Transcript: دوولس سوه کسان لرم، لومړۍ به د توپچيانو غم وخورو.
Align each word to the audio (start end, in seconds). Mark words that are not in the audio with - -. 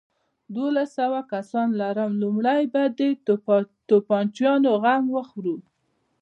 دوولس 0.53 0.89
سوه 0.99 1.19
کسان 1.33 1.67
لرم، 1.81 2.11
لومړۍ 2.23 2.63
به 2.73 2.83
د 2.97 2.99
توپچيانو 3.89 4.71
غم 4.83 5.03
وخورو. 5.15 5.55